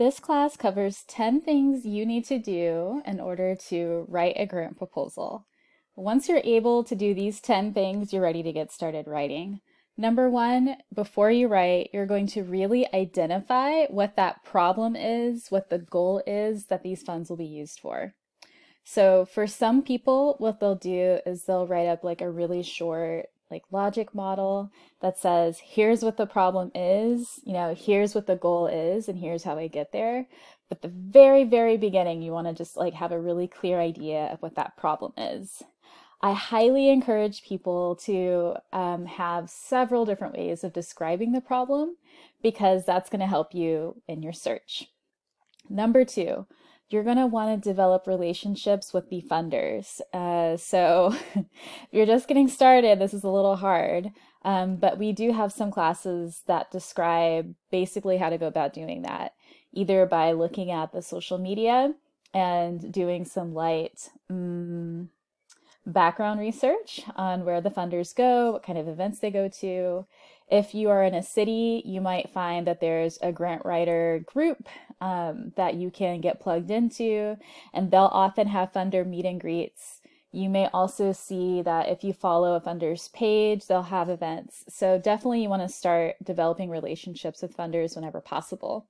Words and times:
This 0.00 0.18
class 0.18 0.56
covers 0.56 1.04
10 1.08 1.42
things 1.42 1.84
you 1.84 2.06
need 2.06 2.24
to 2.24 2.38
do 2.38 3.02
in 3.04 3.20
order 3.20 3.54
to 3.68 4.06
write 4.08 4.32
a 4.38 4.46
grant 4.46 4.78
proposal. 4.78 5.44
Once 5.94 6.26
you're 6.26 6.40
able 6.42 6.82
to 6.84 6.94
do 6.94 7.12
these 7.12 7.38
10 7.38 7.74
things, 7.74 8.10
you're 8.10 8.22
ready 8.22 8.42
to 8.42 8.50
get 8.50 8.72
started 8.72 9.06
writing. 9.06 9.60
Number 9.98 10.30
one, 10.30 10.76
before 10.94 11.30
you 11.30 11.48
write, 11.48 11.90
you're 11.92 12.06
going 12.06 12.28
to 12.28 12.42
really 12.42 12.86
identify 12.94 13.84
what 13.88 14.16
that 14.16 14.42
problem 14.42 14.96
is, 14.96 15.50
what 15.50 15.68
the 15.68 15.80
goal 15.80 16.22
is 16.26 16.68
that 16.68 16.82
these 16.82 17.02
funds 17.02 17.28
will 17.28 17.36
be 17.36 17.44
used 17.44 17.78
for. 17.78 18.14
So 18.84 19.26
for 19.26 19.46
some 19.46 19.82
people, 19.82 20.36
what 20.38 20.60
they'll 20.60 20.76
do 20.76 21.18
is 21.26 21.44
they'll 21.44 21.66
write 21.66 21.88
up 21.88 22.04
like 22.04 22.22
a 22.22 22.30
really 22.30 22.62
short 22.62 23.26
like 23.50 23.62
logic 23.70 24.14
model 24.14 24.70
that 25.00 25.18
says 25.18 25.60
here's 25.64 26.02
what 26.02 26.16
the 26.16 26.26
problem 26.26 26.70
is 26.74 27.40
you 27.44 27.52
know 27.52 27.74
here's 27.74 28.14
what 28.14 28.26
the 28.26 28.36
goal 28.36 28.66
is 28.66 29.08
and 29.08 29.18
here's 29.18 29.44
how 29.44 29.58
i 29.58 29.66
get 29.66 29.92
there. 29.92 30.26
But 30.68 30.82
the 30.82 30.88
very 30.88 31.44
very 31.44 31.76
beginning 31.76 32.22
you 32.22 32.32
want 32.32 32.46
to 32.46 32.54
just 32.54 32.76
like 32.76 32.94
have 32.94 33.12
a 33.12 33.20
really 33.20 33.48
clear 33.48 33.80
idea 33.80 34.26
of 34.32 34.40
what 34.40 34.54
that 34.54 34.76
problem 34.76 35.12
is. 35.16 35.62
I 36.22 36.34
highly 36.34 36.90
encourage 36.90 37.44
people 37.44 37.96
to 38.04 38.56
um, 38.72 39.06
have 39.06 39.48
several 39.48 40.04
different 40.04 40.34
ways 40.34 40.62
of 40.62 40.74
describing 40.74 41.32
the 41.32 41.40
problem 41.40 41.96
because 42.42 42.84
that's 42.84 43.08
going 43.08 43.20
to 43.20 43.26
help 43.26 43.54
you 43.54 44.02
in 44.06 44.22
your 44.22 44.34
search. 44.34 44.88
Number 45.68 46.04
two 46.04 46.46
you're 46.90 47.04
going 47.04 47.16
to 47.16 47.26
want 47.26 47.62
to 47.62 47.68
develop 47.68 48.06
relationships 48.06 48.92
with 48.92 49.08
the 49.08 49.24
funders. 49.30 50.00
Uh, 50.12 50.56
so 50.56 51.14
if 51.34 51.46
you're 51.92 52.06
just 52.06 52.28
getting 52.28 52.48
started, 52.48 52.98
this 52.98 53.14
is 53.14 53.24
a 53.24 53.30
little 53.30 53.56
hard. 53.56 54.10
Um, 54.42 54.76
but 54.76 54.98
we 54.98 55.12
do 55.12 55.32
have 55.32 55.52
some 55.52 55.70
classes 55.70 56.42
that 56.46 56.70
describe 56.70 57.54
basically 57.70 58.16
how 58.16 58.30
to 58.30 58.38
go 58.38 58.46
about 58.46 58.72
doing 58.72 59.02
that, 59.02 59.34
either 59.72 60.06
by 60.06 60.32
looking 60.32 60.70
at 60.70 60.92
the 60.92 61.02
social 61.02 61.38
media 61.38 61.94
and 62.32 62.92
doing 62.92 63.24
some 63.24 63.54
light 63.54 64.08
um, 64.28 65.10
background 65.86 66.40
research 66.40 67.00
on 67.16 67.44
where 67.44 67.60
the 67.60 67.70
funders 67.70 68.14
go, 68.14 68.52
what 68.52 68.62
kind 68.62 68.78
of 68.78 68.88
events 68.88 69.18
they 69.18 69.30
go 69.30 69.48
to. 69.60 70.06
If 70.48 70.74
you 70.74 70.90
are 70.90 71.04
in 71.04 71.14
a 71.14 71.22
city, 71.22 71.82
you 71.84 72.00
might 72.00 72.30
find 72.30 72.66
that 72.66 72.80
there's 72.80 73.18
a 73.22 73.32
grant 73.32 73.64
writer 73.64 74.22
group 74.26 74.68
um, 75.00 75.52
that 75.56 75.74
you 75.74 75.90
can 75.90 76.20
get 76.20 76.40
plugged 76.40 76.70
into, 76.70 77.36
and 77.72 77.90
they'll 77.90 78.10
often 78.12 78.48
have 78.48 78.72
funder 78.72 79.06
meet 79.06 79.24
and 79.24 79.40
greets. 79.40 80.00
You 80.32 80.48
may 80.48 80.66
also 80.66 81.12
see 81.12 81.62
that 81.62 81.88
if 81.88 82.04
you 82.04 82.12
follow 82.12 82.54
a 82.54 82.60
funder's 82.60 83.08
page, 83.08 83.66
they'll 83.66 83.82
have 83.82 84.08
events. 84.08 84.64
So 84.68 84.98
definitely 84.98 85.42
you 85.42 85.48
want 85.48 85.62
to 85.62 85.68
start 85.68 86.16
developing 86.22 86.70
relationships 86.70 87.42
with 87.42 87.56
funders 87.56 87.96
whenever 87.96 88.20
possible. 88.20 88.86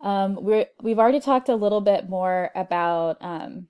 Um, 0.00 0.36
we're, 0.42 0.66
we've 0.82 0.98
already 0.98 1.20
talked 1.20 1.48
a 1.48 1.54
little 1.54 1.80
bit 1.80 2.08
more 2.08 2.50
about 2.54 3.18
um, 3.20 3.68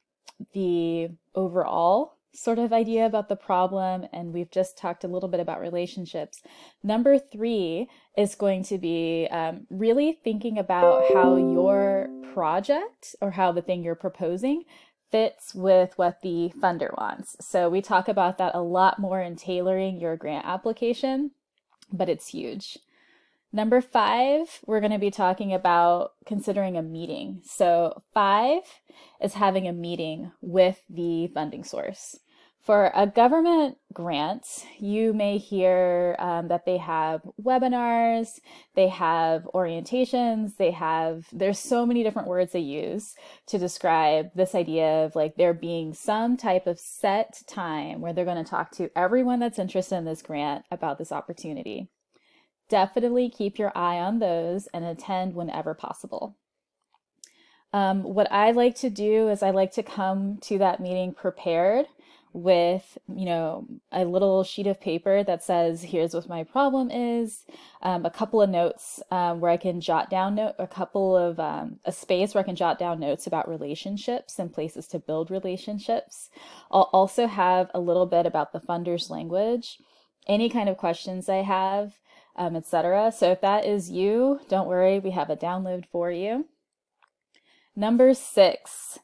the 0.52 1.10
overall 1.34 2.16
sort 2.34 2.58
of 2.58 2.72
idea 2.72 3.04
about 3.04 3.28
the 3.28 3.36
problem, 3.36 4.06
and 4.12 4.32
we've 4.32 4.50
just 4.50 4.78
talked 4.78 5.04
a 5.04 5.08
little 5.08 5.28
bit 5.28 5.40
about 5.40 5.60
relationships. 5.60 6.40
Number 6.82 7.18
three 7.18 7.88
is 8.16 8.34
going 8.34 8.62
to 8.64 8.78
be 8.78 9.28
um, 9.30 9.66
really 9.70 10.18
thinking 10.24 10.58
about 10.58 11.04
how 11.12 11.36
your 11.36 12.08
project 12.32 13.14
or 13.20 13.32
how 13.32 13.52
the 13.52 13.62
thing 13.62 13.82
you're 13.82 13.94
proposing 13.94 14.64
fits 15.10 15.54
with 15.54 15.92
what 15.96 16.22
the 16.22 16.50
funder 16.58 16.96
wants. 16.96 17.36
So 17.40 17.68
we 17.68 17.82
talk 17.82 18.08
about 18.08 18.38
that 18.38 18.54
a 18.54 18.62
lot 18.62 18.98
more 18.98 19.20
in 19.20 19.36
tailoring 19.36 20.00
your 20.00 20.16
grant 20.16 20.46
application, 20.46 21.32
but 21.92 22.08
it's 22.08 22.28
huge. 22.28 22.78
Number 23.54 23.82
five, 23.82 24.60
we're 24.64 24.80
going 24.80 24.92
to 24.92 24.98
be 24.98 25.10
talking 25.10 25.52
about 25.52 26.12
considering 26.24 26.78
a 26.78 26.82
meeting. 26.82 27.42
So, 27.44 28.02
five 28.14 28.62
is 29.20 29.34
having 29.34 29.68
a 29.68 29.74
meeting 29.74 30.32
with 30.40 30.80
the 30.88 31.26
funding 31.28 31.62
source. 31.62 32.18
For 32.62 32.92
a 32.94 33.06
government 33.06 33.76
grant, 33.92 34.46
you 34.78 35.12
may 35.12 35.36
hear 35.36 36.16
um, 36.18 36.48
that 36.48 36.64
they 36.64 36.78
have 36.78 37.20
webinars, 37.38 38.38
they 38.74 38.88
have 38.88 39.42
orientations, 39.52 40.56
they 40.56 40.70
have, 40.70 41.26
there's 41.32 41.58
so 41.58 41.84
many 41.84 42.04
different 42.04 42.28
words 42.28 42.52
they 42.52 42.60
use 42.60 43.14
to 43.48 43.58
describe 43.58 44.30
this 44.34 44.54
idea 44.54 45.04
of 45.04 45.16
like 45.16 45.34
there 45.34 45.52
being 45.52 45.92
some 45.92 46.36
type 46.36 46.68
of 46.68 46.78
set 46.78 47.42
time 47.48 48.00
where 48.00 48.12
they're 48.12 48.24
going 48.24 48.42
to 48.42 48.48
talk 48.48 48.70
to 48.76 48.96
everyone 48.96 49.40
that's 49.40 49.58
interested 49.58 49.96
in 49.96 50.04
this 50.04 50.22
grant 50.22 50.64
about 50.70 50.98
this 50.98 51.10
opportunity 51.10 51.90
definitely 52.72 53.28
keep 53.28 53.58
your 53.58 53.70
eye 53.76 53.98
on 53.98 54.18
those 54.18 54.66
and 54.68 54.82
attend 54.82 55.34
whenever 55.34 55.74
possible. 55.74 56.38
Um, 57.74 58.02
what 58.02 58.32
I 58.32 58.52
like 58.52 58.76
to 58.76 58.88
do 58.88 59.28
is 59.28 59.42
I 59.42 59.50
like 59.50 59.72
to 59.72 59.82
come 59.82 60.38
to 60.44 60.56
that 60.56 60.80
meeting 60.80 61.12
prepared 61.12 61.84
with 62.34 62.96
you 63.14 63.26
know 63.26 63.66
a 63.92 64.06
little 64.06 64.42
sheet 64.42 64.66
of 64.66 64.80
paper 64.80 65.22
that 65.22 65.44
says 65.44 65.82
here's 65.82 66.14
what 66.14 66.26
my 66.30 66.42
problem 66.42 66.90
is 66.90 67.44
um, 67.82 68.06
a 68.06 68.10
couple 68.10 68.40
of 68.40 68.48
notes 68.48 69.02
um, 69.10 69.38
where 69.38 69.50
i 69.50 69.56
can 69.58 69.82
jot 69.82 70.08
down 70.08 70.34
note 70.34 70.54
a 70.58 70.66
couple 70.66 71.14
of 71.14 71.38
um, 71.38 71.78
a 71.84 71.92
space 71.92 72.32
where 72.32 72.42
i 72.42 72.46
can 72.46 72.56
jot 72.56 72.78
down 72.78 72.98
notes 72.98 73.26
about 73.26 73.50
relationships 73.50 74.38
and 74.38 74.50
places 74.50 74.86
to 74.86 74.98
build 74.98 75.30
relationships 75.30 76.30
i'll 76.70 76.88
also 76.94 77.26
have 77.26 77.70
a 77.74 77.80
little 77.80 78.06
bit 78.06 78.24
about 78.24 78.54
the 78.54 78.60
funders 78.60 79.10
language 79.10 79.76
any 80.26 80.48
kind 80.48 80.70
of 80.70 80.78
questions 80.78 81.28
i 81.28 81.42
have 81.42 81.98
um, 82.36 82.56
etc. 82.56 83.12
So 83.12 83.30
if 83.30 83.40
that 83.40 83.64
is 83.64 83.90
you, 83.90 84.40
don't 84.48 84.68
worry, 84.68 84.98
we 84.98 85.10
have 85.10 85.30
a 85.30 85.36
download 85.36 85.86
for 85.86 86.10
you. 86.10 86.46
Number 87.74 88.14
six. 88.14 88.98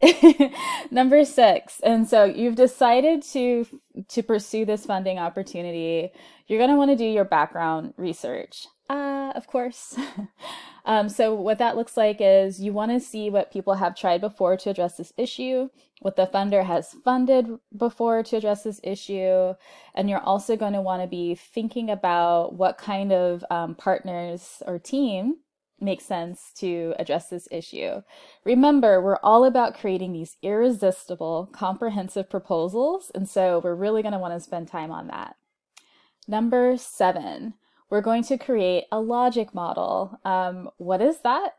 Number 0.90 1.24
six. 1.24 1.80
And 1.80 2.08
so 2.08 2.24
you've 2.24 2.54
decided 2.54 3.22
to 3.32 3.66
to 4.08 4.22
pursue 4.22 4.64
this 4.64 4.86
funding 4.86 5.18
opportunity. 5.18 6.12
You're 6.46 6.60
going 6.60 6.70
to 6.70 6.76
want 6.76 6.90
to 6.90 6.96
do 6.96 7.04
your 7.04 7.24
background 7.24 7.94
research. 7.96 8.66
Uh, 8.88 9.17
of 9.36 9.46
course. 9.46 9.96
um, 10.84 11.08
so 11.08 11.34
what 11.34 11.58
that 11.58 11.76
looks 11.76 11.96
like 11.96 12.18
is 12.20 12.60
you 12.60 12.72
want 12.72 12.92
to 12.92 13.00
see 13.00 13.30
what 13.30 13.52
people 13.52 13.74
have 13.74 13.96
tried 13.96 14.20
before 14.20 14.56
to 14.56 14.70
address 14.70 14.96
this 14.96 15.12
issue, 15.16 15.68
what 16.00 16.16
the 16.16 16.26
funder 16.26 16.64
has 16.64 16.94
funded 17.04 17.46
before 17.76 18.22
to 18.22 18.36
address 18.36 18.62
this 18.62 18.80
issue, 18.82 19.54
and 19.94 20.08
you're 20.08 20.20
also 20.20 20.56
going 20.56 20.72
to 20.72 20.80
want 20.80 21.02
to 21.02 21.08
be 21.08 21.34
thinking 21.34 21.90
about 21.90 22.54
what 22.54 22.78
kind 22.78 23.12
of 23.12 23.44
um, 23.50 23.74
partners 23.74 24.62
or 24.66 24.78
team 24.78 25.36
makes 25.80 26.04
sense 26.04 26.52
to 26.56 26.94
address 26.98 27.28
this 27.28 27.48
issue. 27.50 28.02
Remember, 28.44 29.00
we're 29.00 29.18
all 29.22 29.44
about 29.44 29.78
creating 29.78 30.12
these 30.12 30.36
irresistible, 30.42 31.48
comprehensive 31.52 32.28
proposals, 32.28 33.12
and 33.14 33.28
so 33.28 33.60
we're 33.62 33.74
really 33.74 34.02
going 34.02 34.12
to 34.12 34.18
want 34.18 34.34
to 34.34 34.40
spend 34.40 34.68
time 34.68 34.90
on 34.90 35.06
that. 35.08 35.36
Number 36.26 36.76
seven, 36.76 37.54
we're 37.90 38.00
going 38.00 38.22
to 38.24 38.38
create 38.38 38.84
a 38.92 39.00
logic 39.00 39.54
model. 39.54 40.18
Um, 40.24 40.70
what 40.76 41.00
is 41.00 41.20
that? 41.20 41.54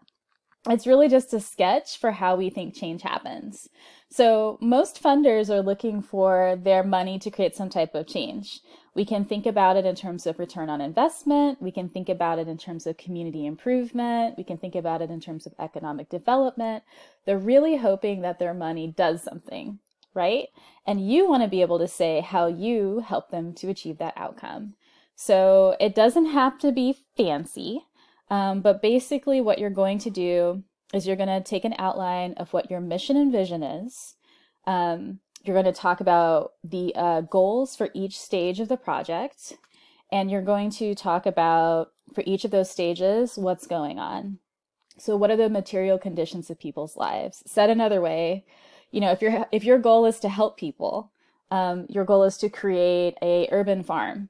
It's 0.67 0.85
really 0.85 1.07
just 1.07 1.33
a 1.33 1.39
sketch 1.39 1.97
for 1.97 2.11
how 2.11 2.35
we 2.35 2.49
think 2.49 2.75
change 2.75 3.01
happens. 3.01 3.69
So, 4.11 4.57
most 4.61 5.01
funders 5.01 5.49
are 5.49 5.61
looking 5.61 6.01
for 6.01 6.59
their 6.61 6.83
money 6.83 7.17
to 7.19 7.31
create 7.31 7.55
some 7.55 7.69
type 7.69 7.95
of 7.95 8.07
change. 8.07 8.59
We 8.93 9.05
can 9.05 9.23
think 9.23 9.45
about 9.45 9.77
it 9.77 9.85
in 9.85 9.95
terms 9.95 10.25
of 10.27 10.37
return 10.37 10.69
on 10.69 10.81
investment. 10.81 11.61
We 11.61 11.71
can 11.71 11.87
think 11.87 12.09
about 12.09 12.39
it 12.39 12.49
in 12.49 12.57
terms 12.57 12.85
of 12.85 12.97
community 12.97 13.45
improvement. 13.45 14.35
We 14.37 14.43
can 14.43 14.57
think 14.57 14.75
about 14.75 15.01
it 15.01 15.09
in 15.09 15.21
terms 15.21 15.45
of 15.45 15.53
economic 15.59 16.09
development. 16.09 16.83
They're 17.25 17.37
really 17.37 17.77
hoping 17.77 18.21
that 18.21 18.39
their 18.39 18.53
money 18.53 18.87
does 18.87 19.23
something, 19.23 19.79
right? 20.13 20.47
And 20.85 21.07
you 21.07 21.29
want 21.29 21.43
to 21.43 21.49
be 21.49 21.61
able 21.61 21.79
to 21.79 21.87
say 21.87 22.19
how 22.19 22.47
you 22.47 22.99
help 22.99 23.31
them 23.31 23.53
to 23.55 23.69
achieve 23.69 23.99
that 23.99 24.15
outcome. 24.17 24.73
So 25.21 25.75
it 25.81 25.95
doesn't 25.95 26.27
have 26.27 26.57
to 26.59 26.71
be 26.71 26.95
fancy, 27.17 27.81
um, 28.29 28.61
but 28.61 28.81
basically, 28.81 29.41
what 29.41 29.59
you're 29.59 29.69
going 29.69 29.97
to 29.99 30.09
do 30.09 30.63
is 30.93 31.05
you're 31.05 31.17
going 31.17 31.27
to 31.27 31.41
take 31.41 31.65
an 31.65 31.75
outline 31.77 32.35
of 32.37 32.53
what 32.53 32.71
your 32.71 32.79
mission 32.79 33.17
and 33.17 33.29
vision 33.29 33.61
is. 33.61 34.15
Um, 34.65 35.19
you're 35.43 35.61
going 35.61 35.73
to 35.73 35.77
talk 35.77 35.99
about 35.99 36.53
the 36.63 36.95
uh, 36.95 37.19
goals 37.19 37.75
for 37.75 37.89
each 37.93 38.17
stage 38.17 38.61
of 38.61 38.69
the 38.69 38.77
project, 38.77 39.57
and 40.09 40.31
you're 40.31 40.41
going 40.41 40.69
to 40.71 40.95
talk 40.95 41.25
about 41.25 41.91
for 42.15 42.23
each 42.25 42.45
of 42.45 42.51
those 42.51 42.71
stages 42.71 43.37
what's 43.37 43.67
going 43.67 43.99
on. 43.99 44.39
So, 44.97 45.17
what 45.17 45.31
are 45.31 45.35
the 45.35 45.49
material 45.49 45.99
conditions 45.99 46.49
of 46.49 46.61
people's 46.61 46.95
lives? 46.95 47.43
Said 47.45 47.69
another 47.69 47.99
way, 47.99 48.45
you 48.89 49.01
know, 49.01 49.11
if 49.11 49.21
your 49.21 49.47
if 49.51 49.65
your 49.65 49.79
goal 49.79 50.05
is 50.05 50.21
to 50.21 50.29
help 50.29 50.55
people, 50.55 51.11
um, 51.51 51.87
your 51.89 52.05
goal 52.05 52.23
is 52.23 52.37
to 52.37 52.47
create 52.47 53.15
a 53.21 53.49
urban 53.51 53.83
farm 53.83 54.29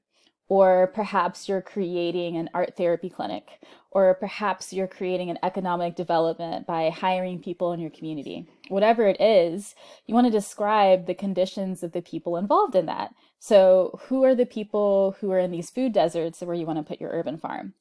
or 0.50 0.88
perhaps 0.94 1.48
you're 1.48 1.62
creating 1.62 2.36
an 2.36 2.50
art 2.54 2.76
therapy 2.76 3.10
clinic, 3.10 3.62
or 3.92 4.14
perhaps 4.16 4.74
you're 4.74 4.88
creating 4.88 5.30
an 5.30 5.40
economic 5.42 5.96
development 5.96 6.68
by 6.68 6.90
hiring 6.90 7.40
people 7.40 7.72
in 7.72 7.80
your 7.80 7.90
community. 7.90 8.46
Whatever 8.68 9.08
it 9.08 9.22
is, 9.22 9.74
you 10.06 10.14
want 10.14 10.28
to 10.28 10.32
describe 10.32 11.06
the 11.06 11.16
conditions 11.16 11.82
of 11.84 11.94
the 11.94 12.02
people 12.02 12.36
involved 12.36 12.76
in 12.76 12.86
that. 12.88 13.16
So, 13.40 14.02
who 14.08 14.26
are 14.26 14.36
the 14.36 14.46
people 14.46 15.16
who 15.22 15.32
are 15.32 15.40
in 15.40 15.52
these 15.52 15.70
food 15.70 15.94
deserts 15.94 16.42
where 16.42 16.56
you 16.56 16.66
want 16.66 16.80
to 16.80 16.84
put 16.84 17.00
your 17.00 17.12
urban 17.12 17.38
farm? 17.38 17.74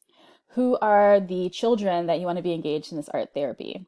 who 0.58 0.76
are 0.80 1.20
the 1.20 1.48
children 1.50 2.06
that 2.06 2.18
you 2.18 2.26
want 2.26 2.36
to 2.36 2.42
be 2.42 2.52
engaged 2.52 2.90
in 2.90 2.96
this 2.96 3.08
art 3.10 3.34
therapy? 3.34 3.86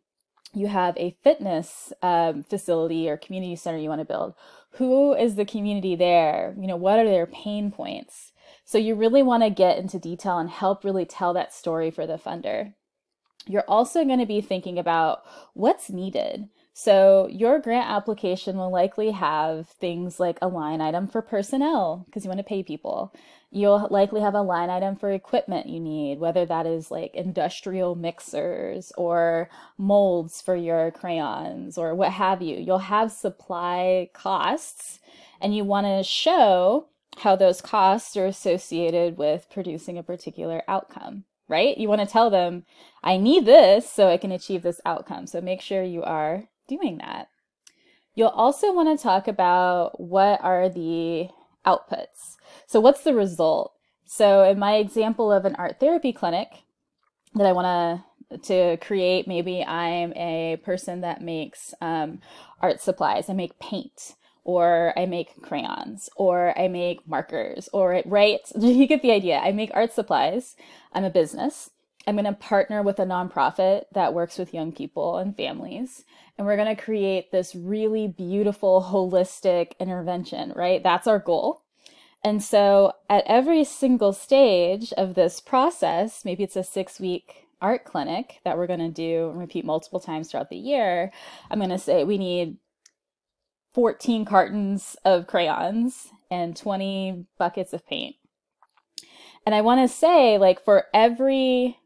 You 0.53 0.67
have 0.67 0.97
a 0.97 1.17
fitness 1.23 1.93
um, 2.03 2.43
facility 2.43 3.09
or 3.09 3.17
community 3.17 3.57
center 3.57 3.79
you 3.79 3.89
want 3.89 4.01
to 4.01 4.05
build. 4.05 4.35
Who 4.73 5.15
is 5.15 5.37
the 5.37 5.45
community 5.45 5.97
there? 5.97 6.55
You 6.59 6.67
know, 6.67 6.77
what 6.77 6.99
are 6.99 7.05
their 7.05 7.27
pain 7.27 7.71
points? 7.71 8.30
So 8.71 8.79
you 8.79 8.95
really 8.95 9.25
want 9.25 9.43
to 9.43 9.51
get 9.51 9.79
into 9.79 9.99
detail 9.99 10.39
and 10.39 10.49
help 10.49 10.85
really 10.85 11.05
tell 11.05 11.35
that 11.35 11.53
story 11.53 11.91
for 11.91 12.07
the 12.07 12.17
funder. 12.17 12.73
You're 13.49 13.65
also 13.67 14.05
going 14.05 14.21
to 14.21 14.27
be 14.27 14.41
thinking 14.41 14.79
about 14.79 15.25
what's 15.55 15.91
needed. 15.91 16.49
So 16.73 17.27
your 17.33 17.59
grant 17.59 17.91
application 17.91 18.57
will 18.57 18.71
likely 18.71 19.11
have 19.11 19.67
things 19.67 20.21
like 20.21 20.39
a 20.41 20.47
line 20.47 20.81
item 20.81 21.09
for 21.09 21.21
personnel 21.21 22.05
because 22.07 22.25
you 22.25 22.29
want 22.29 22.39
to 22.39 22.45
pay 22.45 22.63
people. 22.63 23.13
You'll 23.51 23.89
likely 23.91 24.21
have 24.21 24.35
a 24.35 24.41
line 24.41 24.71
item 24.71 24.95
for 24.95 25.11
equipment 25.11 25.69
you 25.69 25.81
need, 25.81 26.21
whether 26.21 26.47
that 26.47 26.65
is 26.65 26.93
like 26.93 27.13
industrial 27.13 27.97
mixers 27.97 28.93
or 28.97 29.51
molds 29.79 30.41
for 30.41 30.55
your 30.55 30.93
crayons 30.93 31.77
or 31.77 31.93
what 31.97 32.13
have 32.13 32.41
you. 32.41 32.57
You'll 32.57 32.79
have 32.79 33.11
supply 33.11 34.11
costs 34.13 35.01
and 35.41 35.57
you 35.57 35.65
want 35.65 35.89
to 35.89 36.05
show 36.05 36.87
how 37.19 37.37
those 37.37 37.61
costs 37.61 38.17
are 38.17 38.27
associated 38.27 39.17
with 39.17 39.47
producing 39.51 39.99
a 39.99 40.03
particular 40.03 40.63
outcome, 40.69 41.25
right? 41.49 41.77
You 41.77 41.89
want 41.89 42.01
to 42.01 42.07
tell 42.07 42.31
them, 42.31 42.65
I 43.03 43.17
need 43.17 43.45
this 43.45 43.91
so 43.91 44.09
I 44.09 44.17
can 44.17 44.33
achieve 44.33 44.63
this 44.63 44.81
outcome. 44.87 45.27
So 45.27 45.41
make 45.41 45.61
sure 45.61 45.83
you 45.83 46.03
are 46.03 46.45
doing 46.69 46.99
that. 46.99 47.29
You'll 48.15 48.29
also 48.29 48.73
want 48.73 48.97
to 48.97 49.03
talk 49.03 49.29
about 49.29 50.01
what 50.01 50.43
are 50.43 50.69
the 50.69 51.29
outputs. 51.65 52.37
So, 52.67 52.81
what's 52.81 53.03
the 53.03 53.15
result? 53.15 53.73
So, 54.05 54.45
in 54.45 54.59
my 54.59 54.77
example 54.77 55.33
of 55.33 55.45
an 55.45 55.55
art 55.57 55.79
therapy 55.79 56.13
clinic 56.13 56.49
that 57.35 57.47
I 57.47 57.53
want 57.53 57.67
to 57.67 58.05
to 58.43 58.77
create, 58.77 59.27
maybe 59.27 59.65
I'm 59.65 60.13
a 60.15 60.61
person 60.65 61.01
that 61.01 61.21
makes 61.21 61.75
um, 61.81 62.21
art 62.61 62.81
supplies. 62.81 63.29
I 63.29 63.33
make 63.33 63.59
paint 63.59 64.15
or 64.45 64.93
I 64.99 65.07
make 65.07 65.43
crayons, 65.43 66.09
or 66.17 66.59
I 66.59 66.69
make 66.69 67.07
markers, 67.07 67.69
or 67.73 68.03
right? 68.07 68.41
You 68.61 68.87
get 68.87 69.03
the 69.03 69.13
idea. 69.13 69.39
I 69.39 69.53
make 69.53 69.71
art 69.75 69.93
supplies. 69.93 70.57
I'm 70.93 71.05
a 71.05 71.11
business. 71.11 71.71
I'm 72.07 72.17
going 72.17 72.25
to 72.25 72.33
partner 72.33 72.83
with 72.83 72.99
a 72.99 73.05
nonprofit 73.05 73.85
that 73.93 74.15
works 74.15 74.39
with 74.39 74.55
young 74.55 74.73
people 74.73 75.19
and 75.19 75.37
families. 75.37 76.05
And 76.39 76.47
we're 76.47 76.57
going 76.57 76.75
to 76.75 76.83
create 76.83 77.31
this 77.31 77.55
really 77.55 78.09
beautiful, 78.09 78.83
holistic 78.91 79.79
intervention, 79.79 80.53
right? 80.57 80.83
That's 80.83 81.07
our 81.07 81.19
goal. 81.19 81.63
And 82.25 82.43
so 82.43 82.93
at 83.09 83.25
every 83.27 83.65
single 83.65 84.13
stage 84.13 84.93
of 84.95 85.15
this 85.15 85.41
process, 85.41 86.25
maybe 86.25 86.43
it's 86.43 86.57
a 86.57 86.65
six 86.65 87.01
week 87.01 87.47
art 87.61 87.85
clinic 87.85 88.41
that 88.45 88.57
we're 88.57 88.67
going 88.67 88.81
to 88.81 88.89
do 88.89 89.31
and 89.31 89.39
repeat 89.39 89.65
multiple 89.65 90.01
times 90.01 90.31
throughout 90.31 90.51
the 90.51 90.57
year, 90.57 91.13
I'm 91.51 91.59
going 91.59 91.71
to 91.71 91.79
say 91.79 92.05
we 92.05 92.19
need 92.19 92.57
14 93.75 94.25
cartons 94.25 94.97
of 95.05 95.27
crayons 95.27 96.09
and 96.31 96.57
20 96.57 97.27
buckets 97.39 97.73
of 97.73 97.87
paint. 97.87 98.17
And 99.47 99.55
I 99.55 99.61
want 99.61 99.81
to 99.81 99.95
say, 99.95 100.39
like, 100.39 100.65
for 100.65 100.87
every 100.93 101.79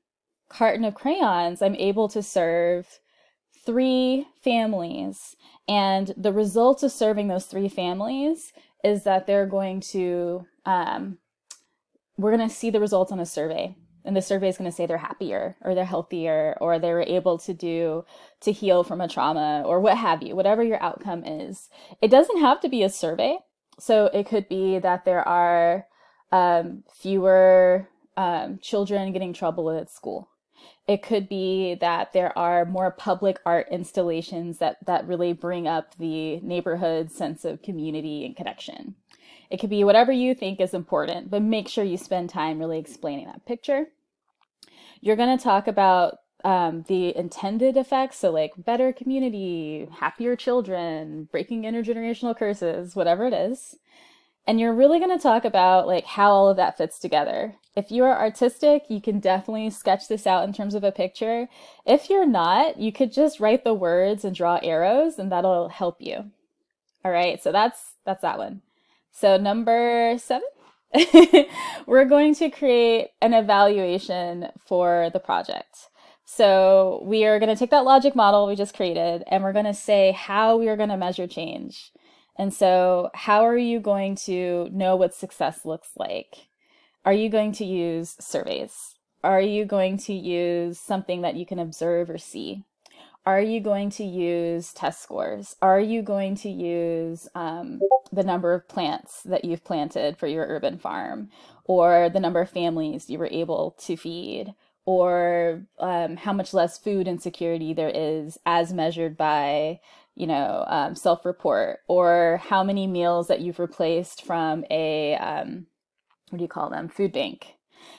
carton 0.49 0.85
of 0.85 0.95
crayons, 0.95 1.63
I'm 1.63 1.77
able 1.77 2.09
to 2.09 2.23
serve 2.23 3.01
three 3.65 4.27
families. 4.43 5.37
And 5.69 6.13
the 6.17 6.33
result 6.33 6.83
of 6.83 6.93
serving 6.93 7.29
those 7.29 7.47
three 7.47 7.69
families 7.69 8.53
is 8.83 9.05
that 9.05 9.27
they're 9.27 9.47
going 9.47 9.81
to, 9.81 10.47
um, 10.67 11.19
we're 12.17 12.37
going 12.37 12.49
to 12.49 12.55
see 12.55 12.71
the 12.71 12.81
results 12.81 13.13
on 13.13 13.21
a 13.21 13.27
survey 13.27 13.77
and 14.05 14.17
the 14.17 14.23
survey 14.23 14.49
is 14.49 14.59
going 14.59 14.71
to 14.71 14.77
say 14.77 14.87
they're 14.87 14.99
happier 14.99 15.57
or 15.63 15.75
they're 15.75 15.85
healthier 15.85 16.57
or 16.61 16.79
they 16.79 16.93
were 16.93 17.03
able 17.03 17.39
to 17.39 17.55
do 17.55 18.05
to 18.41 18.53
heal 18.53 18.85
from 18.85 19.01
a 19.01 19.09
trauma 19.09 19.63
or 19.65 19.81
what 19.81 19.97
have 19.97 20.23
you 20.23 20.37
whatever 20.37 20.63
your 20.63 20.83
outcome 20.83 21.25
is. 21.25 21.69
It 22.03 22.11
doesn't 22.11 22.41
have 22.41 22.61
to 22.61 22.69
be 22.69 22.83
a 22.83 22.91
survey. 22.91 23.39
So 23.79 24.07
it 24.07 24.27
could 24.27 24.49
be 24.49 24.79
that 24.79 25.05
there 25.05 25.27
are 25.27 25.87
um, 26.31 26.85
fewer 26.95 27.89
um, 28.17 28.59
children 28.63 29.13
getting 29.13 29.33
trouble 29.33 29.71
at 29.71 29.91
school. 29.91 30.29
It 30.87 31.03
could 31.03 31.29
be 31.29 31.75
that 31.81 32.13
there 32.13 32.37
are 32.39 32.65
more 32.65 32.91
public 32.91 33.39
art 33.47 33.69
installations 33.71 34.59
that 34.59 34.77
that 34.87 35.07
really 35.07 35.33
bring 35.33 35.67
up 35.67 35.97
the 35.97 36.41
neighborhood 36.41 37.11
sense 37.11 37.45
of 37.45 37.63
community 37.63 38.25
and 38.25 38.37
connection 38.37 38.95
it 39.51 39.59
could 39.59 39.71
be 39.71 39.85
whatever 39.85 40.13
you 40.13 40.35
think 40.35 40.61
is 40.61 40.75
important, 40.75 41.31
but 41.31 41.43
make 41.43 41.69
sure 41.69 41.85
you 41.85 41.97
spend 41.97 42.31
time 42.31 42.59
really 42.59 42.79
explaining 42.79 43.27
that 43.27 43.47
picture. 43.47 43.89
You're 45.01 45.17
going 45.17 45.37
to 45.37 45.43
talk 45.43 45.67
about 45.69 46.19
um, 46.45 46.85
the 46.89 47.17
intended 47.17 47.77
effects, 47.77 48.19
so 48.19 48.31
like 48.31 48.53
better 48.57 48.93
community, 48.93 49.89
happier 49.99 50.37
children, 50.37 51.29
breaking 51.33 51.63
intergenerational 51.63 52.37
curses, 52.37 52.95
whatever 52.95 53.27
it 53.27 53.33
is. 53.33 53.77
And 54.47 54.61
you're 54.61 54.75
really 54.75 54.99
going 54.99 55.17
to 55.17 55.23
talk 55.23 55.47
about 55.47 55.87
like 55.87 56.05
how 56.05 56.31
all 56.31 56.49
of 56.51 56.59
that 56.59 56.77
fits 56.77 56.99
together. 56.99 57.55
If 57.75 57.91
you 57.91 58.05
are 58.05 58.19
artistic, 58.19 58.85
you 58.89 59.01
can 59.01 59.19
definitely 59.19 59.71
sketch 59.71 60.07
this 60.07 60.27
out 60.27 60.45
in 60.45 60.53
terms 60.53 60.75
of 60.75 60.85
a 60.85 60.93
picture. 60.93 61.49
If 61.87 62.11
you're 62.11 62.27
not, 62.27 62.79
you 62.79 62.93
could 62.93 63.11
just 63.11 63.41
write 63.41 63.65
the 63.65 63.73
words 63.73 64.25
and 64.25 64.37
draw 64.37 64.61
arrows 64.63 65.19
and 65.19 65.33
that'll 65.33 65.71
help 65.71 65.97
you. 65.99 66.31
All 67.05 67.11
right, 67.11 67.43
so 67.43 67.53
that's 67.53 67.95
that's 68.05 68.23
that 68.23 68.39
one. 68.39 68.61
So, 69.17 69.37
number 69.37 70.17
seven, 70.19 70.49
we're 71.87 72.05
going 72.05 72.35
to 72.35 72.51
create 72.51 73.11
an 73.23 73.33
evaluation 73.33 74.49
for 74.67 75.09
the 75.13 75.21
project. 75.21 75.89
So, 76.25 77.01
we 77.07 77.25
are 77.25 77.39
going 77.39 77.49
to 77.49 77.57
take 77.57 77.71
that 77.71 77.85
logic 77.85 78.17
model 78.17 78.49
we 78.49 78.57
just 78.57 78.75
created 78.75 79.23
and 79.29 79.45
we're 79.45 79.53
going 79.53 79.67
to 79.67 79.75
say 79.75 80.11
how 80.11 80.57
we 80.57 80.69
are 80.69 80.77
going 80.77 80.89
to 80.89 80.97
measure 80.97 81.29
change. 81.29 81.93
And 82.37 82.53
so, 82.53 83.11
how 83.15 83.47
are 83.47 83.57
you 83.57 83.79
going 83.79 84.17
to 84.27 84.69
know 84.73 84.97
what 84.97 85.15
success 85.15 85.65
looks 85.65 85.91
like? 85.97 86.49
Are 87.05 87.13
you 87.13 87.29
going 87.29 87.53
to 87.53 87.65
use 87.65 88.17
surveys? 88.19 88.97
Are 89.23 89.41
you 89.41 89.65
going 89.65 89.97
to 89.99 90.13
use 90.13 90.81
something 90.81 91.23
that 91.23 91.37
you 91.37 91.47
can 91.47 91.61
observe 91.61 92.11
or 92.11 92.19
see? 92.19 92.65
Are 93.27 93.41
you 93.41 93.61
going 93.61 93.91
to 93.91 94.05
use 94.05 94.73
test 94.73 95.03
scores? 95.03 95.57
Are 95.63 95.81
you 95.81 96.03
going 96.03 96.35
to 96.37 96.51
use 96.51 97.29
um, 97.35 97.81
the 98.13 98.23
number 98.23 98.53
of 98.53 98.69
plants 98.69 99.23
that 99.23 99.45
you've 99.45 99.65
planted 99.65 100.19
for 100.19 100.27
your 100.27 100.47
urban 100.47 100.79
farm, 100.79 101.31
or 101.65 102.11
the 102.11 102.21
number 102.21 102.41
of 102.41 102.51
families 102.51 103.09
you 103.09 103.19
were 103.19 103.31
able 103.31 103.77
to 103.81 103.97
feed, 103.97 104.55
or 104.85 105.67
um, 105.79 106.17
how 106.17 106.35
much 106.35 106.53
less 106.53 106.77
food 106.77 107.09
insecurity 107.09 107.73
there 107.73 107.93
is 107.95 108.37
as 108.45 108.75
measured 108.75 109.17
by, 109.17 109.81
you 110.15 110.27
know, 110.27 110.65
um, 110.69 110.95
self-report, 110.95 111.79
or 111.89 112.43
how 112.45 112.63
many 112.63 112.87
meals 112.87 113.29
that 113.29 113.41
you've 113.41 113.59
replaced 113.59 114.23
from 114.23 114.65
a 114.71 115.15
um, 115.17 115.67
what 116.29 116.39
do 116.39 116.45
you 116.45 116.49
call 116.49 116.69
them, 116.69 116.89
food 116.89 117.13
bank? 117.13 117.55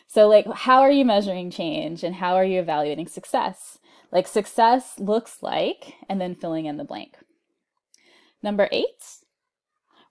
So, 0.08 0.28
like, 0.28 0.46
how 0.52 0.82
are 0.82 0.92
you 0.92 1.06
measuring 1.06 1.50
change, 1.50 2.04
and 2.04 2.16
how 2.16 2.36
are 2.36 2.46
you 2.46 2.60
evaluating 2.60 3.08
success? 3.08 3.80
Like 4.12 4.28
success 4.28 5.00
looks 5.00 5.42
like, 5.42 5.96
and 6.10 6.20
then 6.20 6.36
filling 6.36 6.66
in 6.66 6.78
the 6.78 6.84
blank. 6.84 7.18
Number 8.42 8.70
eight, 8.72 9.04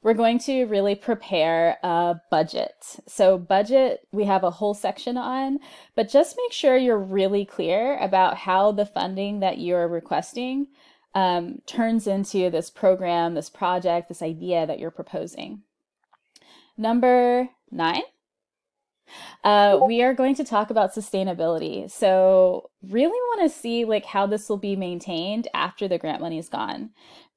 we're 0.03 0.15
going 0.15 0.39
to 0.41 0.65
really 0.67 0.95
prepare 0.95 1.79
a 1.83 2.17
budget. 2.31 2.99
So, 3.07 3.39
budget, 3.39 4.07
we 4.13 4.25
have 4.25 4.45
a 4.45 4.51
whole 4.51 4.75
section 4.75 5.17
on, 5.17 5.59
but 5.95 6.11
just 6.11 6.37
make 6.37 6.53
sure 6.53 6.77
you're 6.77 6.99
really 6.99 7.47
clear 7.47 7.99
about 7.99 8.37
how 8.37 8.71
the 8.71 8.85
funding 8.85 9.41
that 9.41 9.59
you're 9.59 9.89
requesting 9.89 10.67
um, 11.15 11.63
turns 11.67 12.07
into 12.07 12.51
this 12.51 12.71
program, 12.71 13.35
this 13.35 13.49
project, 13.49 14.09
this 14.09 14.21
idea 14.21 14.67
that 14.67 14.79
you're 14.79 14.91
proposing. 14.91 15.63
Number 16.77 17.49
nine, 17.71 18.03
uh, 19.45 19.79
we 19.87 20.03
are 20.03 20.15
going 20.15 20.35
to 20.37 20.45
talk 20.45 20.71
about 20.71 20.95
sustainability. 20.95 21.91
So, 21.91 22.71
really 22.83 23.09
want 23.09 23.51
to 23.51 23.57
see 23.57 23.85
like 23.85 24.05
how 24.05 24.27
this 24.27 24.49
will 24.49 24.59
be 24.59 24.77
maintained 24.77 25.49
after 25.55 25.89
the 25.89 25.99
grant 25.99 26.21
money 26.21 26.39
is 26.39 26.49
gone. 26.49 26.91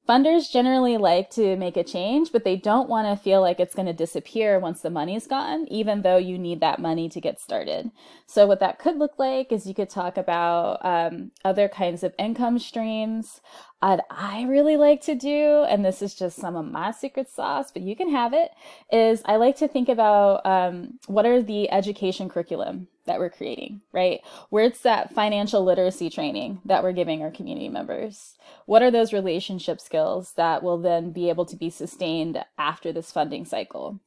Funders 0.08 0.50
generally 0.50 0.96
like 0.96 1.28
to 1.28 1.54
make 1.56 1.76
a 1.76 1.84
change, 1.84 2.32
but 2.32 2.42
they 2.42 2.56
don't 2.56 2.88
want 2.88 3.06
to 3.06 3.22
feel 3.22 3.42
like 3.42 3.60
it's 3.60 3.74
going 3.74 3.84
to 3.84 3.92
disappear 3.92 4.58
once 4.58 4.80
the 4.80 4.88
money's 4.88 5.26
gone, 5.26 5.66
even 5.68 6.00
though 6.00 6.16
you 6.16 6.38
need 6.38 6.60
that 6.60 6.80
money 6.80 7.10
to 7.10 7.20
get 7.20 7.38
started. 7.38 7.90
So, 8.26 8.46
what 8.46 8.60
that 8.60 8.78
could 8.78 8.96
look 8.96 9.18
like 9.18 9.52
is 9.52 9.66
you 9.66 9.74
could 9.74 9.90
talk 9.90 10.16
about 10.16 10.82
um, 10.82 11.32
other 11.44 11.68
kinds 11.68 12.02
of 12.02 12.14
income 12.18 12.58
streams. 12.58 13.42
What 13.80 14.06
I 14.10 14.44
really 14.44 14.78
like 14.78 15.02
to 15.02 15.14
do, 15.14 15.66
and 15.68 15.84
this 15.84 16.00
is 16.00 16.14
just 16.14 16.38
some 16.38 16.56
of 16.56 16.64
my 16.64 16.90
secret 16.90 17.28
sauce, 17.28 17.70
but 17.70 17.82
you 17.82 17.94
can 17.94 18.10
have 18.10 18.32
it, 18.32 18.50
is 18.90 19.20
I 19.26 19.36
like 19.36 19.56
to 19.56 19.68
think 19.68 19.90
about 19.90 20.46
um, 20.46 20.98
what 21.06 21.26
are 21.26 21.42
the 21.42 21.70
education 21.70 22.30
curriculum 22.30 22.88
that 23.08 23.18
we're 23.18 23.30
creating, 23.30 23.80
right? 23.92 24.20
Where's 24.50 24.80
that 24.82 25.12
financial 25.12 25.64
literacy 25.64 26.08
training 26.08 26.60
that 26.64 26.82
we're 26.82 26.92
giving 26.92 27.22
our 27.22 27.30
community 27.30 27.68
members? 27.68 28.36
What 28.66 28.82
are 28.82 28.90
those 28.90 29.12
relationship 29.12 29.80
skills 29.80 30.32
that 30.36 30.62
will 30.62 30.78
then 30.78 31.10
be 31.10 31.28
able 31.28 31.44
to 31.46 31.56
be 31.56 31.70
sustained 31.70 32.44
after 32.56 32.92
this 32.92 33.10
funding 33.10 33.44
cycle? 33.44 34.00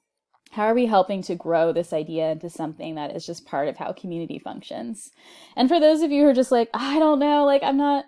How 0.51 0.63
are 0.63 0.73
we 0.73 0.85
helping 0.85 1.21
to 1.23 1.35
grow 1.35 1.71
this 1.71 1.93
idea 1.93 2.31
into 2.31 2.49
something 2.49 2.95
that 2.95 3.15
is 3.15 3.25
just 3.25 3.45
part 3.45 3.69
of 3.69 3.77
how 3.77 3.93
community 3.93 4.37
functions? 4.37 5.11
And 5.55 5.69
for 5.69 5.79
those 5.79 6.01
of 6.01 6.11
you 6.11 6.23
who 6.23 6.29
are 6.29 6.33
just 6.33 6.51
like, 6.51 6.69
I 6.73 6.99
don't 6.99 7.19
know, 7.19 7.45
like 7.45 7.63
I'm 7.63 7.77
not 7.77 8.05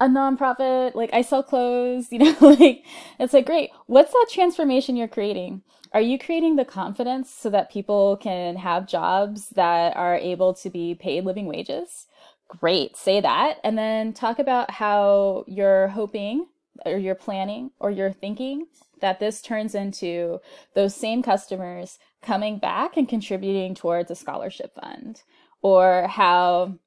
a 0.00 0.06
nonprofit, 0.06 0.94
like 0.94 1.10
I 1.12 1.22
sell 1.22 1.42
clothes, 1.42 2.08
you 2.12 2.18
know, 2.18 2.36
like 2.40 2.84
it's 3.18 3.32
like, 3.32 3.46
great. 3.46 3.70
What's 3.86 4.12
that 4.12 4.26
transformation 4.30 4.96
you're 4.96 5.08
creating? 5.08 5.62
Are 5.92 6.00
you 6.00 6.18
creating 6.18 6.56
the 6.56 6.64
confidence 6.64 7.30
so 7.30 7.48
that 7.50 7.70
people 7.70 8.18
can 8.18 8.56
have 8.56 8.86
jobs 8.86 9.48
that 9.50 9.96
are 9.96 10.16
able 10.16 10.52
to 10.54 10.68
be 10.68 10.94
paid 10.94 11.24
living 11.24 11.46
wages? 11.46 12.06
Great, 12.46 12.96
say 12.96 13.20
that. 13.20 13.58
And 13.64 13.76
then 13.76 14.12
talk 14.12 14.38
about 14.38 14.70
how 14.70 15.44
you're 15.46 15.88
hoping 15.88 16.46
or 16.84 16.98
you're 16.98 17.14
planning 17.14 17.70
or 17.78 17.90
you're 17.90 18.12
thinking 18.12 18.66
that 19.00 19.20
this 19.20 19.40
turns 19.40 19.74
into 19.74 20.40
those 20.74 20.94
same 20.94 21.22
customers 21.22 21.98
coming 22.22 22.58
back 22.58 22.96
and 22.96 23.08
contributing 23.08 23.74
towards 23.74 24.10
a 24.10 24.14
scholarship 24.14 24.74
fund 24.74 25.22
or 25.62 26.06
how 26.08 26.78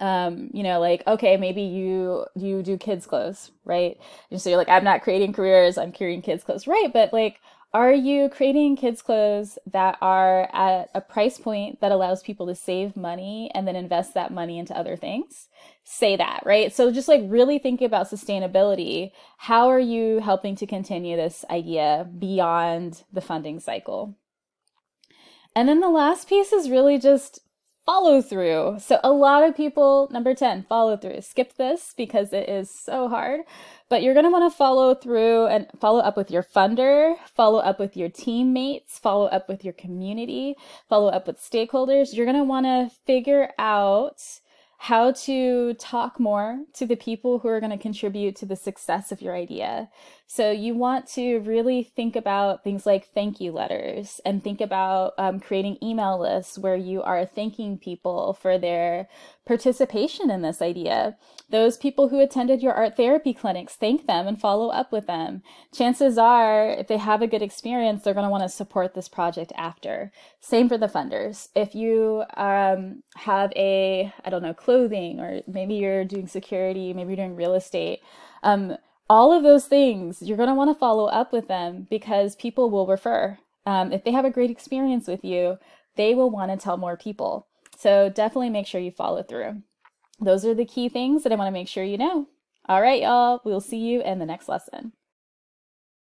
um, 0.00 0.50
you 0.52 0.62
know, 0.62 0.80
like, 0.80 1.02
okay, 1.06 1.36
maybe 1.36 1.62
you 1.62 2.26
you 2.34 2.62
do 2.62 2.76
kids 2.76 3.06
clothes, 3.06 3.50
right? 3.64 3.98
And 4.30 4.40
so 4.40 4.50
you're 4.50 4.58
like, 4.58 4.68
I'm 4.68 4.84
not 4.84 5.02
creating 5.02 5.32
careers, 5.32 5.78
I'm 5.78 5.92
creating 5.92 6.22
kids 6.22 6.44
clothes, 6.44 6.66
right? 6.66 6.92
But 6.92 7.12
like, 7.12 7.38
are 7.74 7.92
you 7.92 8.28
creating 8.28 8.76
kids 8.76 9.00
clothes 9.00 9.58
that 9.70 9.96
are 10.00 10.48
at 10.52 10.90
a 10.94 11.00
price 11.00 11.38
point 11.38 11.80
that 11.80 11.92
allows 11.92 12.22
people 12.22 12.46
to 12.46 12.54
save 12.54 12.96
money 12.96 13.50
and 13.54 13.66
then 13.66 13.76
invest 13.76 14.14
that 14.14 14.32
money 14.32 14.58
into 14.58 14.76
other 14.76 14.96
things? 14.96 15.48
say 15.84 16.16
that, 16.16 16.42
right? 16.44 16.72
So 16.72 16.92
just 16.92 17.08
like 17.08 17.22
really 17.24 17.58
thinking 17.58 17.86
about 17.86 18.10
sustainability. 18.10 19.10
How 19.36 19.68
are 19.68 19.80
you 19.80 20.20
helping 20.20 20.56
to 20.56 20.66
continue 20.66 21.16
this 21.16 21.44
idea 21.50 22.08
beyond 22.18 23.02
the 23.12 23.20
funding 23.20 23.60
cycle? 23.60 24.16
And 25.54 25.68
then 25.68 25.80
the 25.80 25.88
last 25.88 26.28
piece 26.28 26.52
is 26.52 26.70
really 26.70 26.98
just 26.98 27.40
follow 27.84 28.22
through. 28.22 28.76
So 28.78 29.00
a 29.02 29.12
lot 29.12 29.42
of 29.42 29.56
people, 29.56 30.08
number 30.10 30.34
10, 30.34 30.64
follow 30.64 30.96
through. 30.96 31.20
Skip 31.22 31.56
this 31.56 31.94
because 31.96 32.32
it 32.32 32.48
is 32.48 32.70
so 32.70 33.08
hard, 33.08 33.40
but 33.88 34.02
you're 34.02 34.14
going 34.14 34.24
to 34.24 34.30
want 34.30 34.50
to 34.50 34.56
follow 34.56 34.94
through 34.94 35.46
and 35.46 35.66
follow 35.80 36.00
up 36.00 36.16
with 36.16 36.30
your 36.30 36.42
funder, 36.42 37.16
follow 37.34 37.58
up 37.58 37.78
with 37.78 37.96
your 37.96 38.08
teammates, 38.08 38.98
follow 38.98 39.26
up 39.26 39.48
with 39.48 39.64
your 39.64 39.74
community, 39.74 40.54
follow 40.88 41.08
up 41.08 41.26
with 41.26 41.38
stakeholders. 41.38 42.14
You're 42.14 42.26
going 42.26 42.36
to 42.38 42.44
want 42.44 42.66
to 42.66 42.90
figure 43.04 43.50
out 43.58 44.22
how 44.78 45.12
to 45.12 45.74
talk 45.74 46.18
more 46.18 46.64
to 46.74 46.84
the 46.84 46.96
people 46.96 47.38
who 47.38 47.46
are 47.46 47.60
going 47.60 47.70
to 47.70 47.78
contribute 47.78 48.34
to 48.34 48.44
the 48.44 48.56
success 48.56 49.12
of 49.12 49.22
your 49.22 49.32
idea. 49.32 49.88
So 50.34 50.50
you 50.50 50.74
want 50.74 51.06
to 51.08 51.40
really 51.40 51.82
think 51.82 52.16
about 52.16 52.64
things 52.64 52.86
like 52.86 53.10
thank 53.12 53.38
you 53.38 53.52
letters 53.52 54.18
and 54.24 54.42
think 54.42 54.62
about 54.62 55.12
um, 55.18 55.40
creating 55.40 55.76
email 55.82 56.18
lists 56.18 56.58
where 56.58 56.74
you 56.74 57.02
are 57.02 57.26
thanking 57.26 57.76
people 57.76 58.32
for 58.32 58.56
their 58.56 59.10
participation 59.44 60.30
in 60.30 60.40
this 60.40 60.62
idea. 60.62 61.18
Those 61.50 61.76
people 61.76 62.08
who 62.08 62.18
attended 62.18 62.62
your 62.62 62.72
art 62.72 62.96
therapy 62.96 63.34
clinics, 63.34 63.74
thank 63.74 64.06
them 64.06 64.26
and 64.26 64.40
follow 64.40 64.70
up 64.70 64.90
with 64.90 65.06
them. 65.06 65.42
Chances 65.70 66.16
are, 66.16 66.66
if 66.70 66.88
they 66.88 66.96
have 66.96 67.20
a 67.20 67.26
good 67.26 67.42
experience, 67.42 68.02
they're 68.02 68.14
going 68.14 68.24
to 68.24 68.30
want 68.30 68.42
to 68.42 68.48
support 68.48 68.94
this 68.94 69.10
project 69.10 69.52
after. 69.54 70.12
Same 70.40 70.66
for 70.66 70.78
the 70.78 70.86
funders. 70.86 71.48
If 71.54 71.74
you 71.74 72.24
um, 72.38 73.02
have 73.16 73.52
a, 73.54 74.10
I 74.24 74.30
don't 74.30 74.42
know, 74.42 74.54
clothing, 74.54 75.20
or 75.20 75.42
maybe 75.46 75.74
you're 75.74 76.06
doing 76.06 76.26
security, 76.26 76.94
maybe 76.94 77.08
you're 77.08 77.16
doing 77.16 77.36
real 77.36 77.52
estate, 77.52 78.00
um, 78.42 78.78
all 79.12 79.30
of 79.30 79.42
those 79.42 79.66
things, 79.66 80.22
you're 80.22 80.38
going 80.38 80.48
to 80.48 80.54
want 80.54 80.70
to 80.70 80.78
follow 80.78 81.04
up 81.04 81.34
with 81.34 81.46
them 81.46 81.86
because 81.90 82.34
people 82.34 82.70
will 82.70 82.86
refer. 82.86 83.36
Um, 83.66 83.92
if 83.92 84.04
they 84.04 84.10
have 84.10 84.24
a 84.24 84.30
great 84.30 84.50
experience 84.50 85.06
with 85.06 85.22
you, 85.22 85.58
they 85.96 86.14
will 86.14 86.30
want 86.30 86.50
to 86.50 86.56
tell 86.56 86.78
more 86.78 86.96
people. 86.96 87.46
So 87.76 88.08
definitely 88.08 88.48
make 88.48 88.66
sure 88.66 88.80
you 88.80 88.90
follow 88.90 89.22
through. 89.22 89.64
Those 90.18 90.46
are 90.46 90.54
the 90.54 90.64
key 90.64 90.88
things 90.88 91.24
that 91.24 91.32
I 91.32 91.36
want 91.36 91.48
to 91.48 91.52
make 91.52 91.68
sure 91.68 91.84
you 91.84 91.98
know. 91.98 92.28
All 92.70 92.80
right, 92.80 93.02
y'all. 93.02 93.42
We'll 93.44 93.60
see 93.60 93.80
you 93.80 94.00
in 94.00 94.18
the 94.18 94.24
next 94.24 94.48
lesson. 94.48 94.92